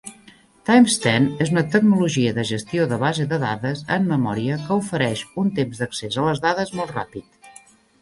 [0.69, 5.57] TimesTen és una tecnologia de gestió de base de dades en memòria que ofereix un
[5.63, 7.51] temps d'accés a les dades molt ràpid.